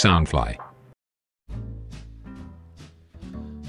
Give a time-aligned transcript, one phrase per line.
[0.00, 0.54] Soundfly。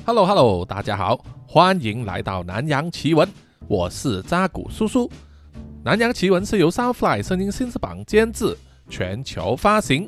[0.05, 3.27] Hello Hello，大家好，欢迎来到南洋奇闻，
[3.67, 5.11] 我是扎古叔叔。
[5.83, 8.57] 南洋奇闻是由 Soundfly 声音新翅榜监制，
[8.87, 10.07] 全球发行。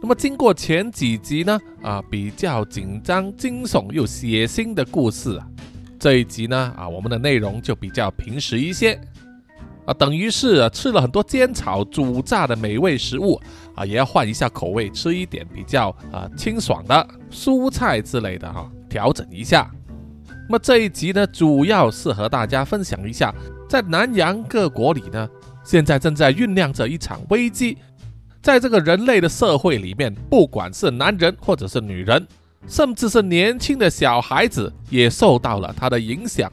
[0.00, 5.46] 那么经过前几集呢，啊比较紧张、惊悚又血腥的故事啊，
[5.98, 8.98] 这一集呢，啊我们的内容就比较平实一些。
[9.84, 13.40] 啊，等于是、吃了很多煎炒煮炸的美味食物
[13.78, 19.70] 啊，也要换一下口味，吃一点比较啊清爽的蔬菜之类的哈、调整一下。
[20.48, 23.32] 那么这一集呢，主要是和大家分享一下，
[23.68, 25.28] 在南洋各国里呢，
[25.62, 27.78] 现在正在酝酿着一场危机，
[28.42, 32.26] 在这个人类的社会里面，不管是男人或者是女人，
[32.66, 36.50] 甚至是年轻的小孩子，也受到了它的影响。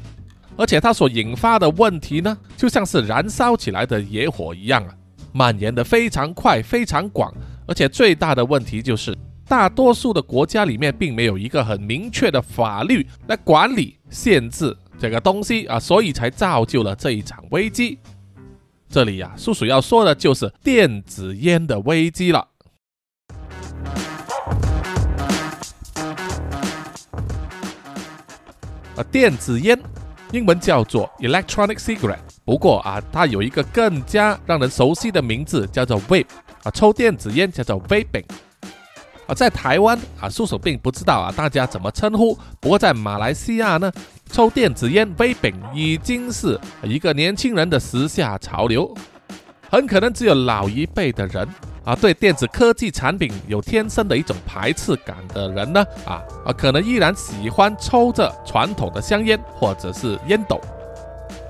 [0.58, 4.94] 而且它所引发的问题呢，就像是燃烧起来的野火一样啊，
[5.36, 7.30] 蔓延的非常快、非常广。
[7.68, 9.14] 而且最大的问题就是，
[9.50, 18.00] 大多数的国家里面并没有一个很明确的法律来管理、限制这个东西啊，所以才造就了这一场危机。
[18.88, 22.48] 这里呀、叔叔要说的就是电子烟的危机了。
[28.96, 29.78] 啊，电子烟。
[30.32, 36.28] 英文叫做 electronic cigarette，不过啊，它有一个更加让人熟悉的名字，叫做 vape
[36.62, 38.24] 啊，抽电子烟叫做 vaping
[39.26, 42.38] 啊，在台湾啊，叔叔并不知道啊，大家怎么称呼。
[42.60, 43.92] 不过在马来西亚呢，
[44.32, 48.94] 抽电子烟 vaping 已经是一个年轻人的时下潮流，
[49.72, 51.48] 很可能只有老一辈的人
[51.84, 60.62] 啊，对电子科技产品有天生的一种排斥感的人呢，啊啊，可能依然喜欢抽着传统的香烟或者是烟斗，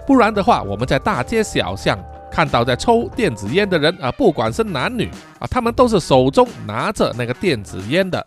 [0.06, 1.98] 不然的话，我们在大街小巷
[2.32, 8.24] 看到在抽电子烟的人啊，不管是男女啊，他们都是手中拿着那个电子烟的，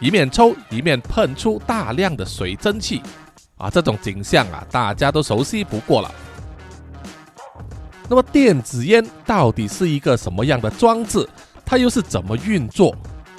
[0.00, 3.00] 一面抽一面喷出大量的水蒸气，
[3.56, 6.10] 啊，这种景象啊，大家都熟悉不过了。
[8.08, 11.28] 那么电子烟到底是一个什么样的装置？
[11.64, 12.92] 它又是怎么运作？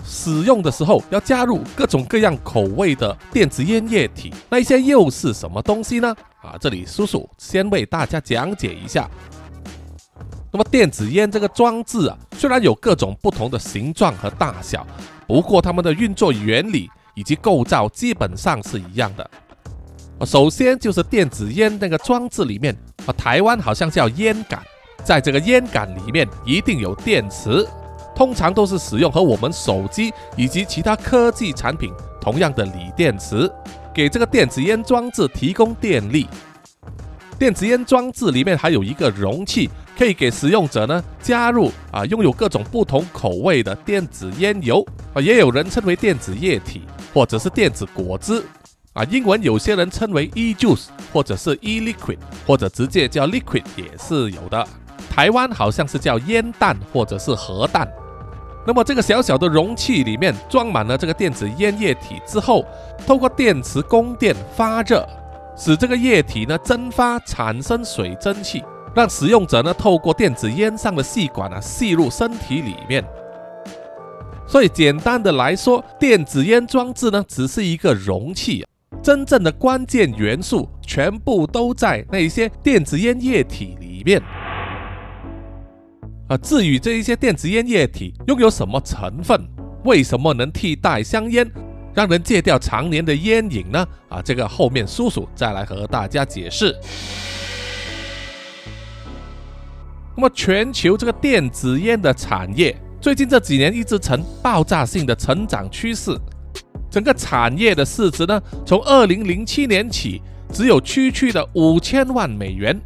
[0.06, 6.16] 使用的时候要加入各种各样口味的电子烟液体，那一些又是什么东西呢？
[6.42, 9.10] 啊，这里叔叔先为大家讲解一下。
[10.52, 14.86] 那么电子烟这个装置啊，虽然有各种不同的形状和大小，
[15.28, 19.30] 不过它们的运作原理以及构造基本上是一样的。
[20.26, 22.76] 首先就是电子烟那个装置里面
[23.06, 24.62] 啊，台湾好像叫烟杆，
[25.04, 27.68] 在这个烟杆里面一定有电池。
[28.14, 33.50] 通常都是使用和我们手机以及其他科技产品同样的锂电池，
[33.94, 36.28] 给这个电子烟装置提供电力。
[37.38, 48.44] 电子烟装置里面还有一个容器，可以给使用者呢加入啊拥有各种不同口味的电子烟油啊，也有人称为电子液体或者是电子果汁
[48.94, 54.68] 啊，英文有些人称为 e-juice 或者是 e-liquid 或者直接叫 liquid 也是有的。
[55.10, 57.92] 台湾好像是叫烟弹或者是核弹。
[58.66, 62.64] 那么这个小小的容器里面装满了这个电子烟液体之后，
[63.08, 65.04] 透过电池供电发热，
[65.58, 68.64] 使这个液体呢蒸发产生水蒸气，
[68.96, 73.04] 让使用者呢透过电子烟上的细管啊吸入身体里面。
[74.48, 78.66] 所以简单的来说，电子烟装置呢只是一个容器，
[79.02, 84.22] 真正的关键元素全部都在那些电子烟液体里面。
[86.32, 89.38] 啊，至于这一些电子烟液体拥有什么成分，
[89.84, 91.46] 为什么能替代香烟，
[91.94, 93.86] 让人戒掉常年的烟瘾呢？
[94.08, 96.74] 啊，这个后面叔叔再来和大家解释。
[100.16, 106.18] 那么，全球这个电子烟的产业，最近这几年一直呈爆炸性的成长趋势，
[106.90, 112.80] 整个产业的市值呢，从二零零七年起只有区区的五千万美元。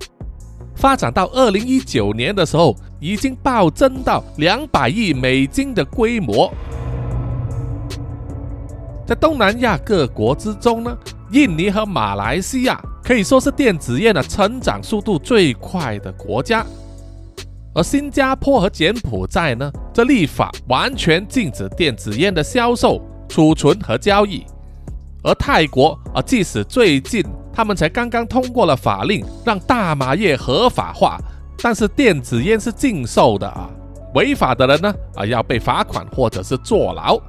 [0.77, 2.75] 发展到二零一九年的时候，
[3.05, 6.51] 已经暴增到两百亿美金的规模。
[9.05, 10.97] 在东南亚各国之中呢，
[11.31, 16.65] 印尼和马来西亚可以说是电子烟的成长速度最快的国家。
[17.75, 22.99] 而新加坡和柬埔寨呢，这立法完全禁止电子烟的销售、
[23.29, 24.43] 储存和交易。
[25.23, 27.23] 而泰国啊，即使最近
[27.53, 31.19] 他们才刚刚通过了法令，让大麻业合法化，
[31.61, 33.69] 但是电子烟是禁售的啊，
[34.13, 37.19] 违法的人呢啊要被罚款或者是坐牢。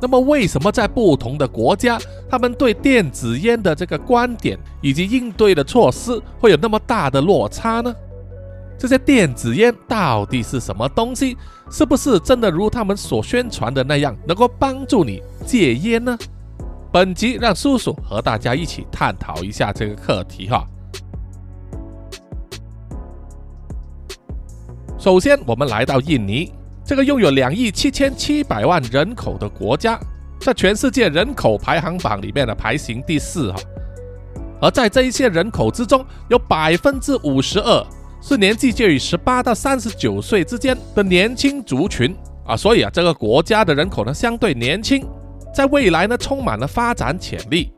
[0.00, 1.98] 那么为什么在不同的国家，
[2.30, 7.92] 他们对电子烟的这个观点以及应对的措施会有那么大的落差呢？
[8.78, 11.36] 这些电子烟到底是什么东西？
[11.68, 16.16] 是不是真的如他们所宣传的那样，能够帮助你戒烟呢？
[16.92, 20.64] 本集让叔叔和大家一起探讨一下这个课题哈。
[24.98, 26.52] 首先，我们来到印尼，
[26.84, 29.96] 这个拥有两亿七千七百万人口的国家，
[30.40, 33.58] 在全世界人口排行榜里面的排行第四哈。
[34.60, 37.86] 而在这一些人口之中，有百分之五十二。
[38.20, 42.12] 是年纪介于十八到三十九岁之间的年轻族群
[42.44, 45.06] 啊，所以啊，这个国家的人口呢相对年轻，
[45.54, 47.72] 在未来呢充满了发展潜力，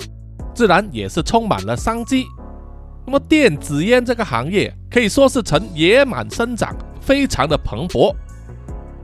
[0.54, 2.24] 自然也是充满了商机。
[3.04, 8.14] 那么电子烟这个行业可以说是呈野蛮生长，非常的蓬勃。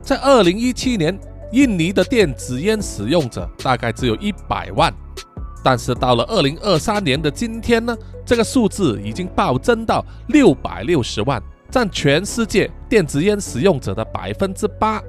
[0.03, 1.19] 在二零一七年，
[1.53, 4.93] 印尼的电子烟使用者大概只有一百万。
[5.65, 15.03] 但是到了二零二三年的今天呢，这个数字已经暴增到六百六十万，占全世界电子烟使用者的百分之八。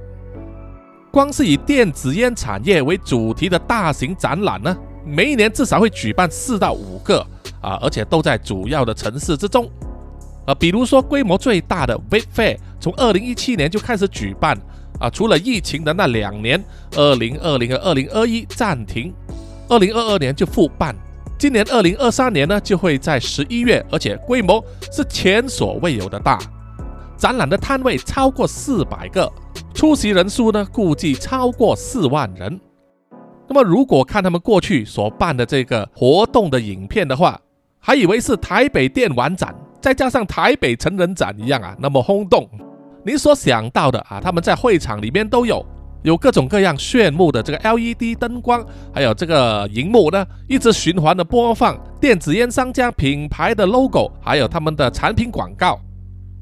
[1.11, 4.75] 光是以电子烟产业为主题的大型展览呢，
[5.05, 7.19] 每一年至少会举办四到五个
[7.61, 9.69] 啊，而且都在主要的城市之中。
[10.47, 14.57] 啊，比如说规模最大的 v i p Fair，从二零一七年就开始举办
[14.97, 16.63] 啊，除了疫情的那两年，
[16.95, 19.13] 二零二零和二零二一暂停。
[19.67, 20.95] 二零二二年就复办，
[21.37, 26.39] 今年二零二三年呢就会在十一月，而且规模是前所未有的大。
[27.17, 29.29] 展览的摊位超过四百个，
[29.73, 32.57] 出席人数呢估计超过四万人。
[33.49, 37.37] 那么如果看他们过去所办的这个活动的影片的话，
[37.79, 42.49] 还以为是台北电玩展再加上台北成人展一样啊，那么轰动。
[43.05, 45.65] 你所想到的啊，他们在会场里面都有。
[46.03, 48.63] 有各种各样炫目的这个 LED 灯光，
[48.93, 55.77] 还有这个荧幕呢，一直循环的播放电子烟商家品牌的 logo，还有他们的产品广告。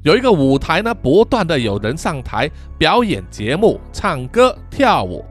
[0.04, 2.48] 有一个舞台呢，不断的有人上台
[2.78, 5.24] 表演节目、唱歌、跳舞，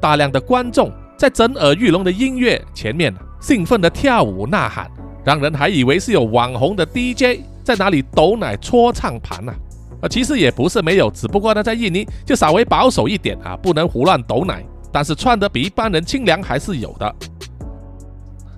[0.00, 4.90] 大量的观众在震耳欲聋的音乐前面兴奋的跳舞呐喊，
[5.26, 9.52] 让人还以为是有网红的 DJ 在哪里抖奶搓唱盘呢。
[10.00, 14.64] 啊，其实也不是没有，只不过呢，在印尼就稍微保守一点啊，不能胡乱抖奶。
[14.92, 17.12] 但是穿得比一般人清凉还是有的。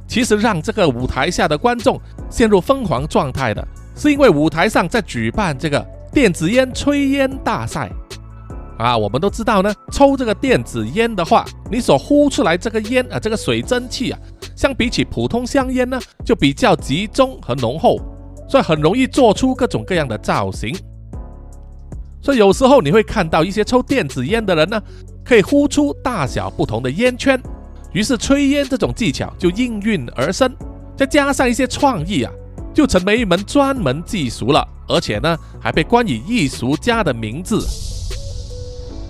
[0.06, 1.98] 其实让这个舞台下的观众
[2.28, 3.66] 陷入疯狂状态的，
[3.96, 7.90] 是因为舞台上在举办这个电子烟吹烟大赛。
[8.78, 14.18] 啊，我们都知道呢，抽这个电子烟的话，你所呼出来这个烟啊，这个水蒸气啊，
[14.56, 17.98] 相比起普通香烟呢，就比较集中和浓厚，
[18.48, 20.74] 所以很容易做出各种各样的造型。
[22.22, 24.80] 所以有时候你会看到一些抽电子烟的人呢，
[25.24, 27.40] 可以呼出大小不同的烟圈，
[27.92, 30.52] 于是吹烟这种技巧就应运而生，
[30.96, 32.32] 再加上一些创意啊，
[32.72, 37.60] 就成为一门专门技术了，而且呢还被冠以艺术家的名字，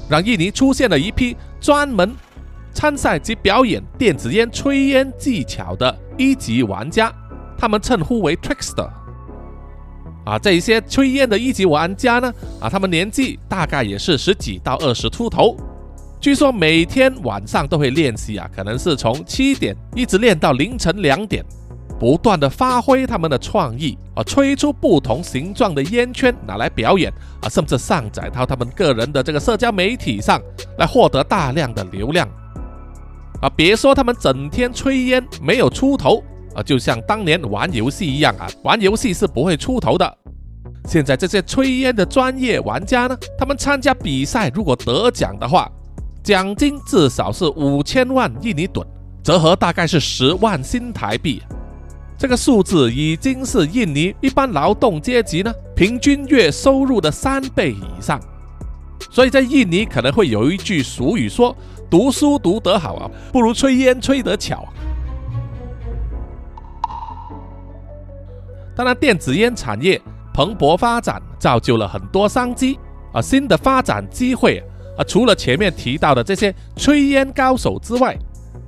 [0.09, 2.15] 让印尼出现了一批专门
[2.73, 7.13] 参赛及表演电子烟吹烟技巧的一级玩家，
[7.59, 8.89] 他们称呼为 trickster。
[10.25, 15.57] 啊，这一些吹烟的一级玩家呢，啊，他们年纪大概也是十几到二十出头，
[16.21, 21.43] 据说每天晚上都会练习啊，可能是从七点一直练到凌晨两点，
[21.99, 30.41] 不断的发挥他们的创意啊，吹出不同形状的烟圈拿来表演啊，甚至上载到他们个人的这个社交媒体上
[30.79, 32.29] 来获得大量的流量
[33.43, 36.23] 啊，别说他们整天吹烟没有出头。
[36.55, 40.19] 啊，就像当年玩游戏一样啊，玩游戏是不会出头的。
[40.87, 45.71] 现在这些吹烟的专业玩家呢，他们参加比赛，如果得奖的话，
[46.23, 48.85] 奖金至少是五千万印尼盾，
[49.23, 51.43] 折合大概是十万新台币。
[52.19, 58.21] 这个数字已经是印尼一般劳动阶级呢平均月收入的三倍以上。
[59.11, 61.57] 所以在印尼可能会有一句俗语说
[61.89, 64.67] ：“读书读得好啊，不如吹烟吹得巧。”
[68.75, 70.01] 当然，电子烟产业
[70.35, 72.79] 蓬勃发展，造就了很多商机
[73.13, 74.63] 啊，新的发展机会
[74.97, 75.05] 啊。
[75.05, 78.19] 除了前面提到的这些吹烟高手之外，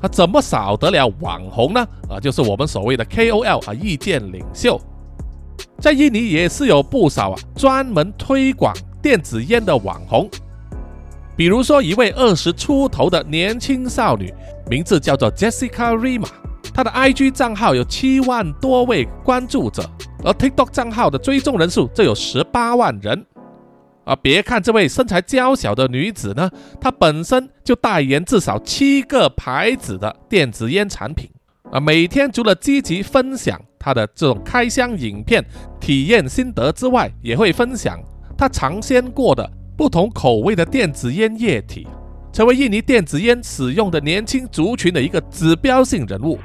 [0.01, 1.87] 啊，怎么少得了网红呢？
[2.09, 4.81] 啊，就是我们所谓的 KOL 啊，意见领袖，
[5.79, 10.29] 在印尼也是有不少啊，专门推广电子烟的网红。
[11.37, 14.33] 比如说，一位二十出头的年轻少女，
[14.69, 16.29] 名字叫做 Jessica Rima。
[16.75, 19.83] 她的 IG 账号有七万多位关注者，
[20.23, 23.25] 而 TikTok 账号的追踪人数则有十八万人。
[24.05, 31.31] 啊，别看这位身材娇小的女子呢，她本身就代言至少七个牌子的电子烟产品。
[31.71, 35.45] 啊，每天除了积极分享她的这种开箱影片、
[35.79, 38.01] 体验心得之外，也会分享
[38.37, 41.87] 她尝鲜过的不同口味的电子烟液体，
[42.33, 46.39] 成为印尼电子烟使用的年轻族群的一个指标性人物。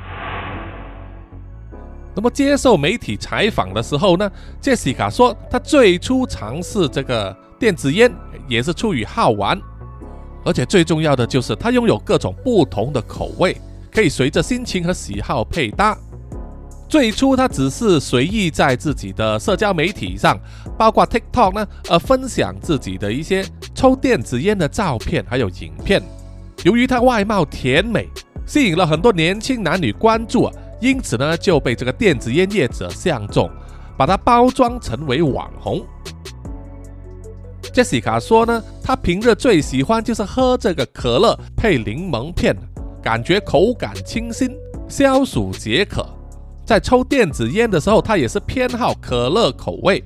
[2.16, 4.32] 那么接受媒体采访的时候呢，
[4.62, 7.36] 杰西卡说，她最初尝试这个
[7.66, 8.14] 电子烟
[8.48, 9.60] 也是出于好玩，
[10.44, 13.60] 而且最重要的就是它拥有各种不同的口味，
[13.92, 15.98] 可以随着心情和喜好配搭。
[16.88, 20.40] 最初他只是随意在自己的社交媒体上，
[20.78, 23.44] 包括 TikTok 呢，呃，分享自己的一些
[23.74, 26.00] 抽电子烟的照片还有影片。
[26.64, 28.08] 由于他外貌甜美，
[28.46, 30.48] 吸引了很多年轻男女关注。
[30.80, 33.50] 因此呢，就被这个电子烟业者相中，
[33.98, 35.84] 把它包装成为网红。
[37.76, 42.56] Jessica 说呢，她平日最喜欢就是喝这个可乐配柠檬片，
[43.04, 44.50] 感觉口感清新，
[44.88, 46.08] 消暑解渴。
[46.66, 50.02] 在抽电子烟的时候，她也是偏好可乐口味。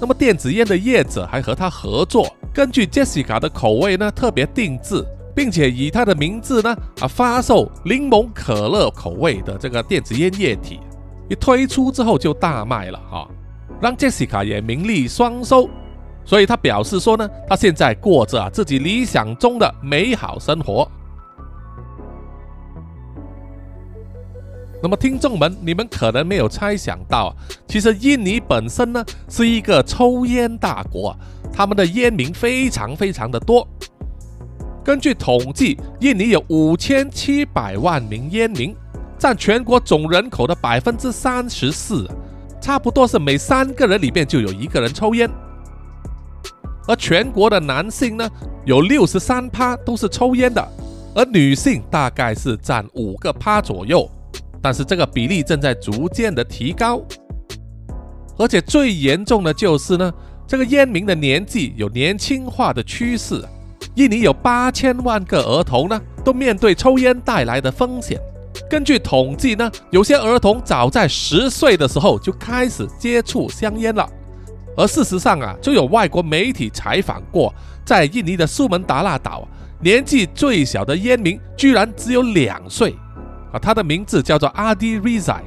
[0.00, 5.04] 那么电子烟的业者还和她合作，根据 Jessica 的口味呢，特别定制。
[5.36, 10.80] 并且以他的名字呢啊发售柠檬可乐口味的这个电子烟液体，
[11.28, 13.28] 一推出之后就大卖了哈，
[13.78, 15.68] 让 Jessica 也名利双收。
[16.26, 20.90] 所以他表示说呢，他现在过着啊自己理想中的美好生活。
[24.82, 27.34] 那么听众们，你们可能没有猜想到，
[27.66, 31.16] 其实印尼本身呢是一个抽烟大国，
[31.52, 33.66] 他们的烟民非常非常的多。
[34.84, 38.76] 根据统计，印尼有五千七百万名烟民，
[39.18, 42.06] 占全国总人口的百分之三十四，
[42.60, 45.28] 差不多是每三个人里面就有一个人抽烟。
[46.86, 48.28] 而全国的男性呢，
[48.64, 50.66] 有六十三趴都是抽烟的，
[51.14, 54.08] 而女性大概是占五个趴左右。
[54.62, 57.00] 但是这个比例正在逐渐的提高，
[58.36, 60.12] 而且最严重的就是呢，
[60.46, 63.44] 这个烟民的年纪有年轻化的趋势。
[63.94, 68.20] 印尼有八千万个儿童呢，都面对抽烟带来的风险。
[68.68, 74.08] 根据统计呢，有些儿童早在十岁的时候就开始接触香烟了。
[74.76, 77.52] 而事实上啊，就有外国媒体采访过，
[77.84, 79.48] 在印尼的苏门答腊岛，
[79.80, 82.94] 年纪最小的烟民居然只有两岁
[83.52, 85.42] 啊，他的名字叫做阿迪瑞塞，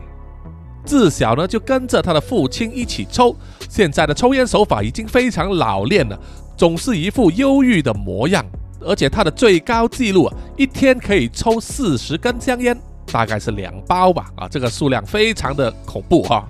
[0.83, 3.35] 自小呢就跟着他的父亲一起抽，
[3.69, 6.19] 现在的抽烟手法已经非常老练了。
[6.57, 8.45] 总是一副忧郁的模样，
[8.81, 12.77] 而且他的最高纪录，一天可以抽四十根香烟，
[13.11, 16.45] 大概是两包吧，啊，这个数量非常的恐怖哈。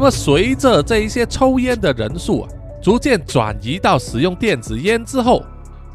[0.00, 2.48] 那么随着这一些抽烟的人数啊，
[2.80, 5.44] 逐渐转移到使用电子烟之后，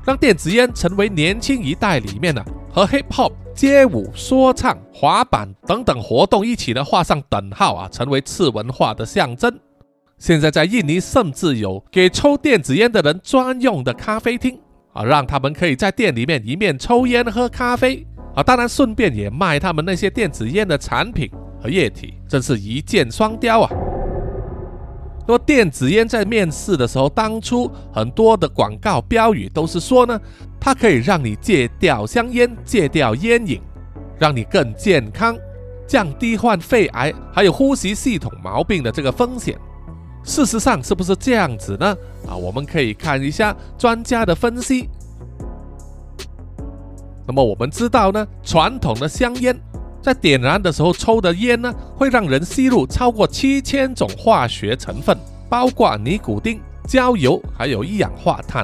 [0.06, 9.52] 让电子烟成为年轻一代里面呢和 hip hop 街舞、说唱、滑板等等活动一起呢画上等号啊，成为次文化的象征。
[10.20, 14.56] 现在在印尼，甚至有给抽电子烟的人专用的咖啡厅
[14.94, 21.28] 啊，让他们可以在店里面一面抽烟喝咖啡啊，当然顺便也卖他们那些电子烟的产品
[21.60, 23.70] 和液体，真是一箭双雕啊。
[25.28, 30.20] 那么电子烟在面世的时候，当初很多的广告标语都是说呢，
[30.60, 33.60] 它可以让你戒掉香烟，戒掉烟瘾，
[34.20, 35.36] 让你更健康，
[35.88, 39.58] 降低患肺癌还有呼吸系统毛病的这个风险。
[40.24, 41.96] 事实上是不是这样子呢？
[42.28, 44.90] 啊，我们可以看一下专家的分析。
[47.28, 49.60] 那么我们知道呢，传统的香烟
[50.06, 55.18] 在点燃的时候抽的烟呢，会让人吸入超过七千种化学成分，
[55.50, 58.64] 包括尼古丁、焦油还有一氧化碳。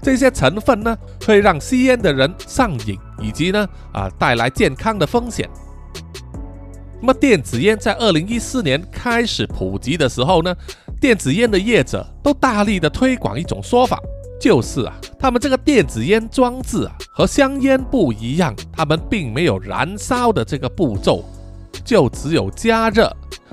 [0.00, 5.50] 这些成分呢，会让吸烟的人上瘾，以及呢啊带来健康的风险。
[7.00, 10.54] 那么电子烟在二零一四年开始普及的时候呢？
[11.00, 14.00] 电子烟的业者都大力的推广一种说法，
[14.40, 21.24] 就是啊，他们这个电子烟装置啊和香烟不一样，他们并没有燃烧的这个步骤，
[21.84, 23.10] 就只有加热，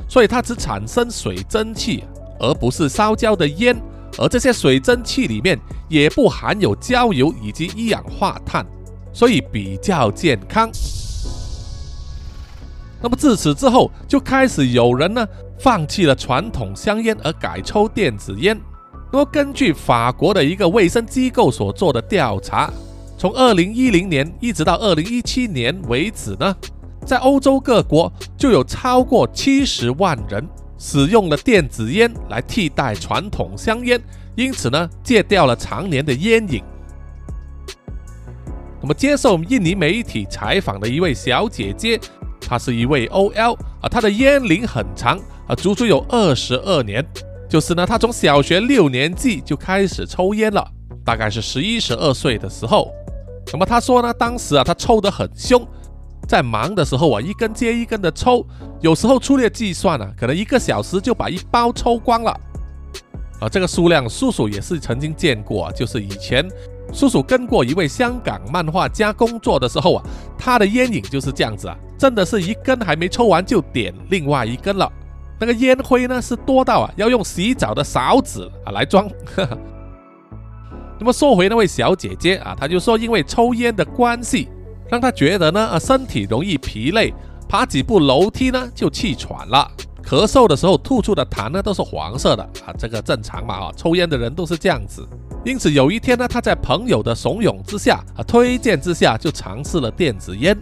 [0.08, 2.04] 所以它只产生水蒸气，
[2.40, 3.76] 而不是烧焦的烟，
[4.18, 8.66] 而这些水蒸气里面也不含有焦油以及一氧化碳，
[9.14, 10.70] 所以比较健康。
[13.02, 15.26] 那么自此之后，就开始有人呢。
[15.60, 18.60] 放弃了传统香烟而改抽电子烟。
[19.14, 22.74] 那么，根据法国的一个卫生机构所做的调查，
[23.16, 26.56] 从二零一零年一直到二零一七年为止呢，
[27.06, 30.44] 在欧洲各国就有超过七十万人
[30.80, 34.02] 使用了电子烟来替代传统香烟，
[34.36, 36.64] 因此呢，戒掉了常年的烟瘾。
[38.82, 42.00] 那么，接受印尼媒体采访的一位小姐姐。
[42.42, 47.06] 她是一位 OL 啊，她的烟龄很长啊，足足有二十二年。
[47.54, 50.68] 就是呢，他从小学六年级就开始抽烟了，
[51.06, 52.92] 大概是十一、十二岁的时候。
[53.52, 55.64] 那么他说呢，当时啊，他抽得很凶，
[56.28, 58.44] 在忙的时候啊，一根接一根的抽，
[58.82, 62.32] 有时候粗略计算啊，可能一个小时就把一包抽光了。
[63.40, 66.44] 啊，这个数量，叔叔也是曾经见过，就是以前
[66.92, 70.04] 叔叔跟过一位香港漫画家工作的时候啊，
[70.40, 74.92] 他的烟瘾就是这样子啊，真的是一根还没抽完就点另外一根了。
[75.44, 79.06] 那个烟灰呢是多到啊要用洗澡的勺子啊来装。
[80.98, 84.48] 那么说回那位小姐姐啊，她就说因为抽烟的关系，
[84.90, 87.14] 让她觉得呢啊身体容易疲累，
[87.50, 89.70] 爬几步楼梯呢就气喘了，
[90.02, 95.06] 咳嗽的时候吐出的痰呢都是黄色的啊，这个正常嘛啊，抽烟的人都是这样子。
[95.44, 100.58] 因此有一天呢，她在朋友的怂恿之下啊推荐之下就尝试了电子烟。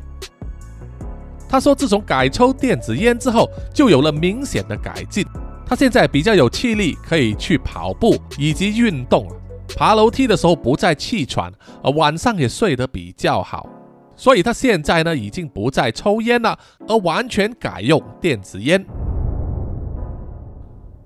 [1.51, 5.25] 他说：“自从改抽电子烟之后，就有了明显的改进。
[5.65, 9.27] 他现在比较有气力，可以去跑步以及运动，
[9.75, 11.51] 爬楼梯的时候不再气喘，
[11.83, 13.67] 而晚上也睡得比较好。
[14.15, 18.85] 所以他现在呢，已经不再抽烟了，而完全改用电子烟。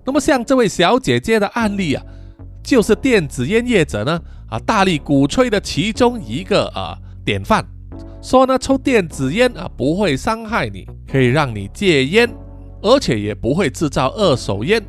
[0.06, 2.04] 那么像这位小姐姐的案例啊，
[2.64, 7.66] 就是电子烟业者呢啊大力鼓吹的其中一个啊典范。”
[8.26, 12.28] 说呢，抽电子烟啊不会伤害你，可以让你戒烟，
[12.82, 14.84] 而且也不会制造二手烟。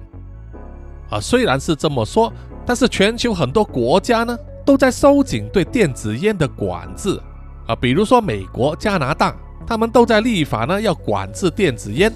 [1.10, 2.32] 啊，虽然是这么说，
[2.64, 7.20] 但是全球很多国家呢都在收紧对电子烟的管制。
[7.66, 12.10] 啊，比如说美国、加拿大，他们都在立法呢要管制电子烟。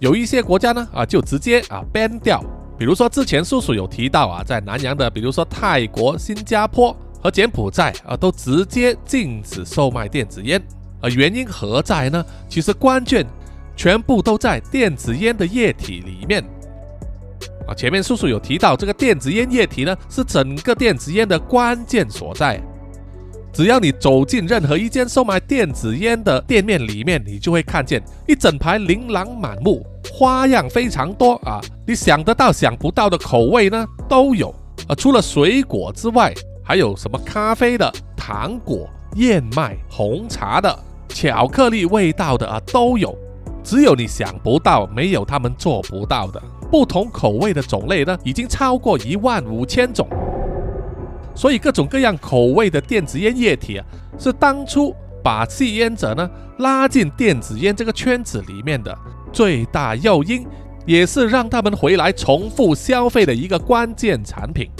[0.00, 2.42] 有一些国家呢啊就直接啊 ban 掉。
[2.78, 6.96] 比如说之前叔叔有提到啊，在南洋的，比如说泰国、新加坡。
[7.24, 10.62] 和柬埔寨啊，都直接禁止售卖电子烟，
[11.00, 12.22] 而原因何在呢？
[12.50, 13.24] 其实关键
[13.74, 16.44] 全部都在电子烟的液体里面
[17.66, 17.72] 啊。
[17.74, 22.60] 前面叔叔有提到，这个电子烟液体呢，是整个电子烟的关键所在。
[23.54, 34.54] 只要你走进任何一间售卖电子烟的店面里面，你就会看见一整排琳琅满目、花样非常多啊，你想得到、想不到的口味呢都有
[34.88, 34.94] 啊。
[34.94, 40.76] 除了水果之外，还有什么咖啡的、糖果、燕麦、红茶的、
[41.08, 43.14] 巧克力味道的啊，都有。
[43.62, 46.42] 只有你想不到，没有他们做不到的。
[46.70, 50.08] 不同口味的种类呢，已经超过一万五千种。
[51.34, 53.84] 所以各种各样口味的电子烟液体啊，
[54.18, 58.96] 是当初把吸烟者呢拉进电子烟这个圈子里面的
[59.32, 60.46] 最大诱因，
[60.86, 64.70] 也是让他们回来重复消费的一个关键产品。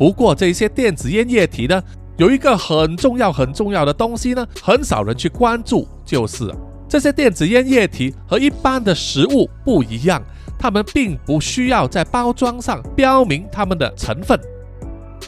[0.00, 1.82] 不过这些电子烟液体呢，
[2.16, 6.50] 有一个很重要很重要的东西呢，很少人去关注，就是
[6.88, 10.22] 这些电子烟液体和一般的食物不一样，
[10.58, 14.40] 它们并不需要在包装上标明它们的成分。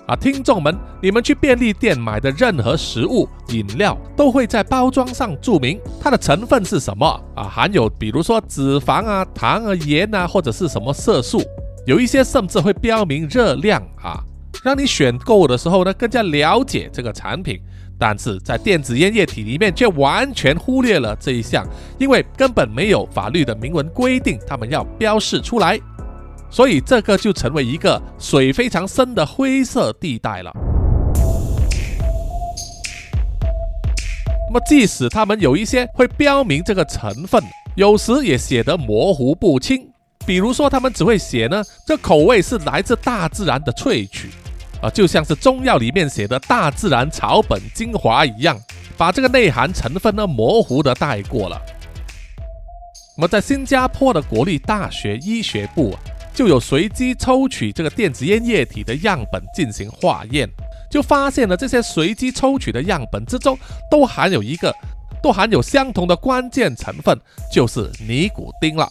[0.07, 11.43] 啊，听众们，你们去便利店买的任何食物、饮料，都会在包装上注明它的成分是什么啊，含有比如说脂肪啊、糖啊、盐啊，或者是什么色素，
[11.85, 14.25] 有一些甚至会标明热量啊。
[14.63, 17.61] 让你选购的时候呢，更加了解这个产品，
[17.99, 21.67] 但是在电子烟液体里面却完全忽略了这一项，
[21.99, 25.81] 因为根本没有法律的明文规定他们要标示出来，
[26.49, 30.53] 所以这个就成为一个水非常深的灰色地带了。
[34.47, 37.43] 那么，即使他们有一些会标明这个成分，
[37.75, 39.89] 有时也写得模糊不清，
[40.25, 44.29] 比如说他们只会写呢，这口味是来自大自然的萃取。
[44.83, 48.61] 啊，就像是中药里面写的大自然草本精华一样，
[48.99, 51.63] 把这个内涵成分呢模糊的带过了。
[53.17, 56.01] 那么在新加坡的国立大学医学部啊，
[56.35, 60.51] 就有随机抽取这个电子烟液体的样本进行化验，
[60.91, 63.57] 就发现了这些随机抽取的样本之中
[63.89, 64.75] 都含有一个，
[65.23, 67.17] 都含有相同的关键成分，
[67.53, 68.91] 就是尼古丁了。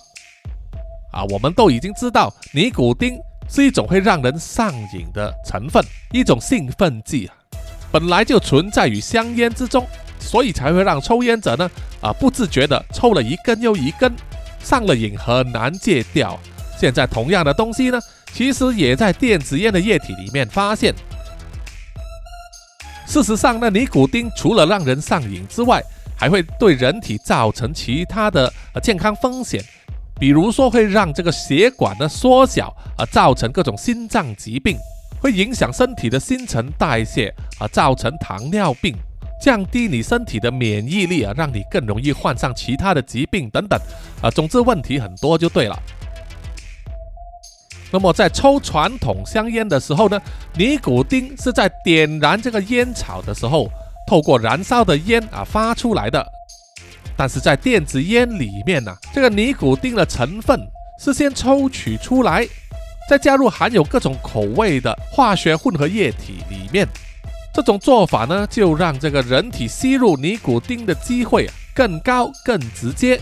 [1.12, 3.20] 啊，我们都已经知道尼古丁。
[3.54, 5.84] 是一种会让人上瘾的成分，
[6.14, 7.36] 一种兴奋剂啊，
[7.92, 9.86] 本来就存在于香烟之中，
[10.20, 14.10] 所以才会让抽烟者呢啊不自觉的抽了一根又一根，
[14.64, 16.40] 上了瘾很难戒掉。
[16.80, 18.00] 现在同样的东西呢，
[18.32, 20.96] 其实也在电子烟的液体里面发现。
[23.06, 25.84] 事实上呢，尼古丁除了让人上瘾之外，
[26.16, 29.62] 还会对人体造成其他的健康风险。
[30.22, 34.78] 比如说会让这个血管的缩小，而造成各种心脏疾病，
[35.20, 38.96] 会影响身体的新陈代谢，而造成糖尿病，
[39.42, 43.80] 降低你身体的免疫力啊，让你更容易患上其他的疾病等等
[44.22, 44.30] 啊。
[44.30, 45.76] 总之问题很多就对了。
[47.92, 50.22] 那么在抽传统香烟的时候呢，
[50.54, 53.68] 尼古丁是在点燃这个烟草的时候，
[54.08, 56.24] 透过燃烧的烟啊发出来的。
[57.22, 60.60] 但是在电子烟里面呢，这个尼古丁的成分
[60.98, 62.48] 是先抽取出来，
[63.08, 66.88] 再加入含有各种口味的化学混合液体里面。
[67.54, 73.22] 这种做法呢，就让这个人体吸入尼古丁的机会更高、更直接。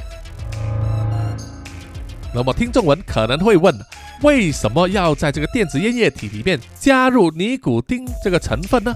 [2.33, 3.77] 那么听众们可能会问。
[4.21, 8.93] 为什么要在这个电子烟液体里面加入尼古丁这个成分呢？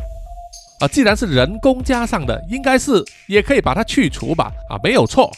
[0.84, 4.52] 啊，既然是人工加上的，应该是也可以把它去除吧？
[4.70, 5.32] 啊，没有错，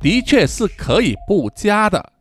[0.00, 2.12] 的确是可以不加的。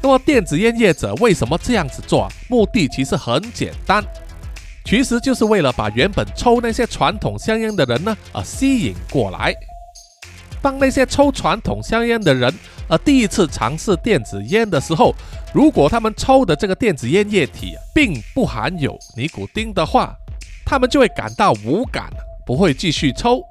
[0.00, 2.28] 那么电子烟业者为什么这样子做？
[2.48, 4.04] 目的其实很简单，
[4.84, 9.52] 其实就是为了把原本抽那些传统香烟的人呢，啊，吸引过来，
[10.62, 12.54] 当那些抽传统香烟的人。
[12.86, 15.12] 而第一次尝试电子烟的时候，
[15.52, 20.14] 如果他们抽的这个电子烟液体并不含有尼古丁的话，
[20.64, 22.08] 他们就会感到无感，
[22.46, 23.42] 不会继续抽。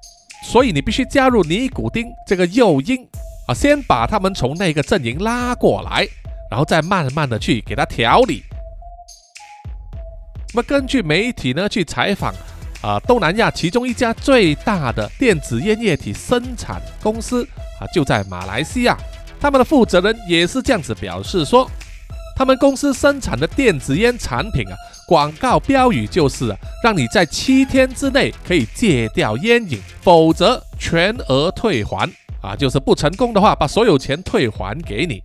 [0.44, 2.98] 所以你必须加入尼古丁这个诱因
[3.48, 6.08] 啊，先把他们从那个阵营拉过来，
[6.52, 8.44] 然后再慢慢的去给他调理。
[10.54, 12.34] 那么根据媒体呢去采访
[12.82, 17.48] 啊，东南亚其中一家最大的电子烟液体生产公司
[17.80, 18.98] 啊，就在马来西亚。
[19.40, 21.70] 他们的负责人也是这样子表示说，
[22.36, 24.76] 他们公司生产的电子烟产品啊，
[25.08, 32.10] 广告标语就是，让你在七天之内可以戒掉烟瘾，否则全额退还
[32.42, 35.22] 啊，就是不成功的话，把所有钱退还给你。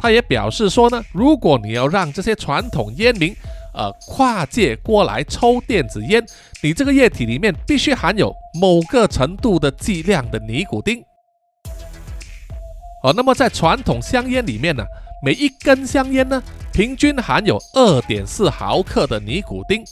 [0.00, 3.34] 他也表示说呢，如果你要让这些传统烟民
[3.74, 6.24] 呃跨界过来抽电子烟，
[6.62, 11.02] 你这个液体里面必须含有某个程度的剂量的尼古丁。
[13.02, 14.84] 哦，那么在传统香烟里面呢，
[15.24, 16.42] 每一根香烟呢，
[16.76, 19.82] 平均含有二点四毫克的尼古丁，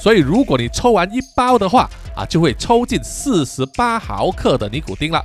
[0.00, 5.22] 所以如果你抽完一包的话啊，就会抽进四十八毫克的尼古丁了。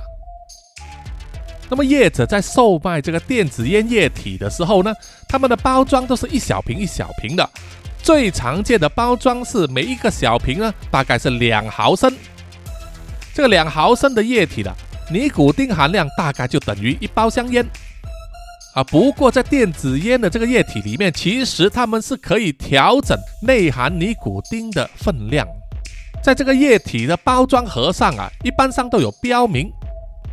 [1.70, 4.92] 那么业者在售卖这个电子烟液体的时候呢，
[5.26, 7.50] 他们的包装都是一小瓶一小瓶的，
[8.02, 12.14] 最常见的包装是每一个小瓶呢，大概是两毫升，
[13.32, 14.70] 这个两毫升的液体的。
[15.10, 17.66] 尼古丁含量大概就等于一包香烟
[18.74, 18.84] 啊。
[18.84, 25.46] 不过在电子烟的这个液体里面，其实它们是可以调整内含尼古丁的分量。
[26.22, 29.72] 在这个液体的包装盒上啊，一般上都有标明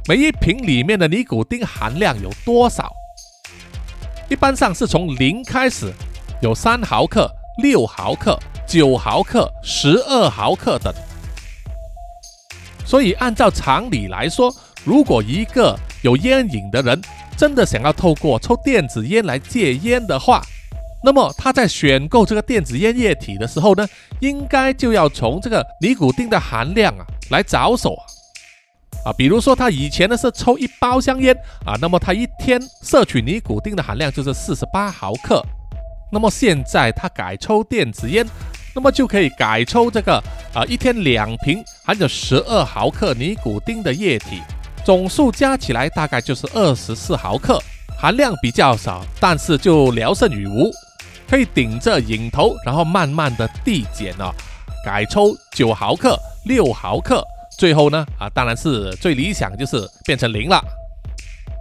[0.08, 2.92] 每一瓶里面的尼古丁含量有多少。
[4.30, 5.94] 一般上是从零开始，
[6.42, 7.32] 有三毫克、
[7.64, 10.94] 六毫克、九毫克、十二毫克等。
[12.86, 17.02] 所以按照常理来说，如果一个有烟瘾的人
[17.38, 20.42] 真的想要透过抽电子烟来戒烟的话，
[21.04, 23.88] 那么他在选购这个电子烟液体的时候呢，
[24.20, 28.04] 应该就要从这个尼古丁的含量啊来着手啊。
[29.06, 35.42] 啊，比如说他以前呢是抽一包香烟啊，那么他一天摄取尼古丁的含量就是四十八毫克，
[36.12, 38.26] 那么现在他改抽电子烟。
[38.76, 40.22] 那么就可以改抽这个
[40.54, 44.40] 啊，一天两瓶含有十二毫克尼古丁的液体，
[44.88, 47.62] 总数加起来大概就是二十四毫克，
[48.00, 50.72] 含量比较少，但是就聊胜于无，
[51.30, 54.34] 可以顶着瘾头，然后慢慢的递减哦，
[54.86, 57.22] 改抽九毫克、六毫克，
[57.60, 60.64] 最后呢啊，当然是最理想就是变成零了。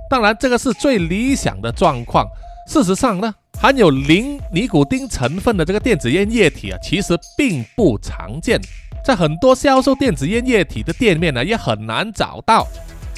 [0.09, 2.25] 当然这个是最理想的状况，
[2.69, 3.35] 事实上呢。
[3.59, 8.61] 含有零尼古丁成分的这个电子烟液体啊，其实并不常见，
[9.03, 12.69] 在很多销售电子烟液体的店面呢，也很难找到。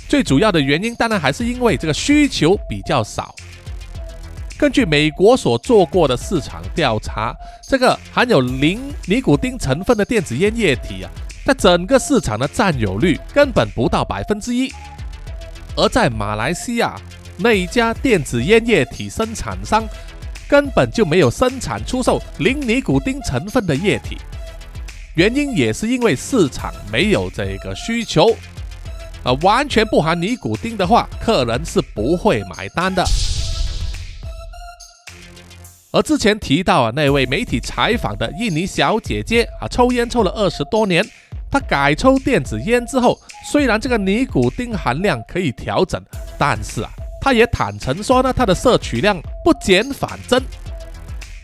[0.09, 3.35] 最主要的原因，当然还是因为这个需求比较少。
[4.59, 11.11] 根据美国所做过的市场调查，这个含有零尼古丁成分的电子烟液体啊，
[11.45, 14.73] 在整个市场的占有率根本不到百分之一。
[15.77, 16.97] 而在马来西亚
[17.37, 19.87] 那一家电子烟液体生产商。
[20.51, 24.17] 根本就没有生产出售零尼古丁成分的液体，
[25.15, 28.35] 原因也是因为市场没有这个需求，
[29.29, 33.05] 啊，完全不含尼古丁的话，客人是不会买单的。
[35.93, 41.05] 而之前提到啊，那位媒体采访的印尼小姐姐啊，抽烟抽了二十多年，
[41.51, 43.19] 她改抽电子烟之后，
[43.53, 46.03] 虽然这个尼古丁含量可以调整，
[46.39, 46.91] 但是啊。
[47.21, 50.43] 她也坦诚说呢，她的摄取量不减反增。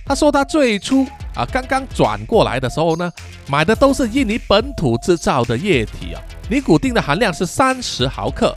[0.06, 3.12] 她说她最初啊刚刚转过来的时候呢，
[3.48, 8.54] 买的都是印尼本土制造的液体啊，尼古丁的含量是三十毫克。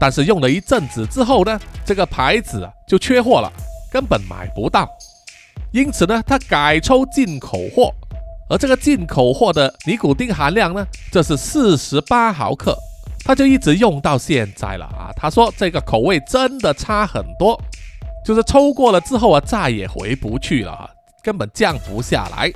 [0.00, 3.50] 但是用了一阵子之后呢，这个牌子啊就缺货了，
[3.90, 4.88] 根本买不到。
[5.72, 7.94] 因此呢，他改抽进口货，
[8.50, 12.76] 而这个进口货的尼古丁含量呢，这是四十八毫克，
[13.24, 15.12] 他就一直用到现在了啊。
[15.16, 17.58] 他说这个口味真的差很多。
[18.24, 20.88] 就是抽过了之后啊，再也回不去了，
[21.22, 22.50] 根本降不下来。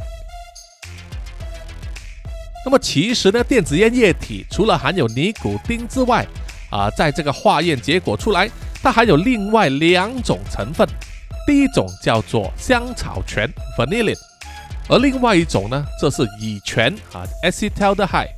[2.65, 6.27] 那么其实呢，电子烟液体除了含有尼古丁之外，
[6.71, 8.51] 啊，在这个化验结果出来，
[8.83, 10.87] 它还有另外两种成分。
[11.47, 13.49] 第一种叫做香草醛
[13.79, 14.17] （vanillin），
[14.89, 18.31] 而另外一种呢，这是乙醛啊 （acetaldehyde）。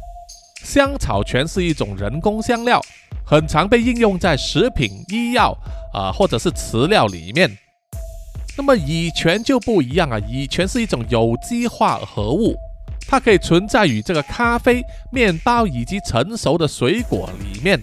[0.62, 2.82] 香草醛是一种人工香料。
[3.24, 5.54] 很常被应用在食品、医药
[5.92, 7.58] 啊，或者是饲料里面。
[8.58, 12.56] 那么乙醛就不一样啊，乙醛是一种有机化合物，
[13.08, 17.80] 它可以存在于这个咖啡、面包以及成熟的水果里面。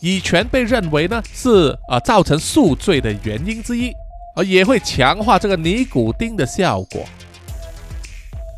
[0.00, 3.92] 乙醛被认为呢是啊造成宿醉的原因之一，
[4.34, 7.04] 而也会强化这个尼古丁的效果。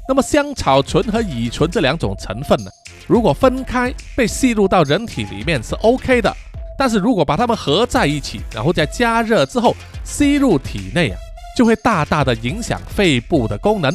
[0.08, 2.70] 那么香草醇和乙醇这两种成分呢？
[3.06, 6.34] 如果分开被吸入到人体里面是 OK 的，
[6.78, 11.18] 但是如果把它们合在一起，然后再加热之后吸入体内啊，
[11.56, 13.92] 就会大大的影响肺部的功能。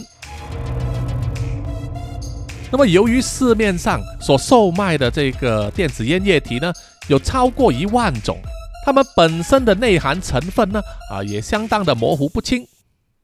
[2.72, 6.72] 那么由于市面上所售卖的这个电子烟液体呢，
[7.08, 8.38] 有超过一万种，
[8.86, 10.80] 它们本身的内含成分呢，
[11.12, 12.66] 啊也相当的模糊不清。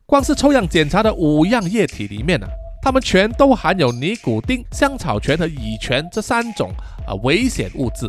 [0.06, 2.48] 光是抽样检查的五样液体里面呢。
[2.82, 6.72] 它们全都含有尼古丁、香草醛和乙醛这三种
[7.08, 8.08] 啊危险物质。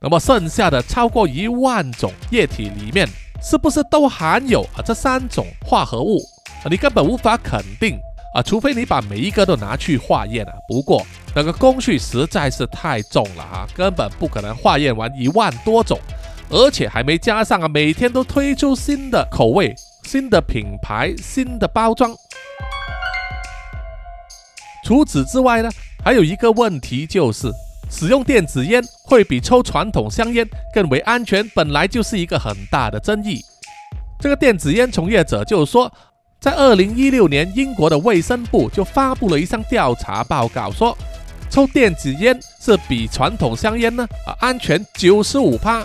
[0.00, 3.06] 那么剩下的超过一万种液体里面，
[3.44, 6.18] 是不是都含有啊这三种化合物？
[6.64, 7.98] 啊，你根本无法肯定
[8.34, 10.54] 啊，除非你把每一个都拿去化验啊。
[10.66, 16.00] 不过那个工序实在是太重了啊，根本不可能化验完一万多种，
[16.48, 22.16] 而且还没加上啊每天都推出新的口味、新的品牌、新的包装。
[24.84, 25.70] 除此之外呢，
[26.02, 27.52] 还有一个问题就是，
[27.90, 33.40] 使用电子烟会比抽传统香烟更为安全，本来就是一个很大的争议。
[34.20, 35.92] 这个电子烟从业者就说，
[36.40, 40.96] 在二零一六年，英国的卫生部就发布了一项调查报告，说
[41.50, 45.84] 抽电子烟是比传统香烟呢啊安全九十五趴。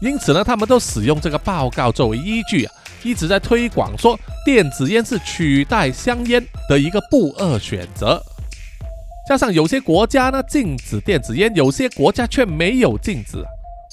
[0.00, 2.72] 因此呢，他们都使用这个报告作为依据啊。
[3.04, 8.22] 一直在推广说电子烟是取代香烟的一个不二选择，
[9.28, 13.44] 加上有些国家呢禁止电子烟，有些国家却没有禁止，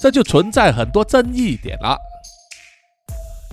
[0.02, 1.98] 这就存在很多争议点了。